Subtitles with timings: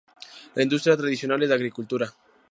[0.55, 2.11] La industria tradicional es la agricultura.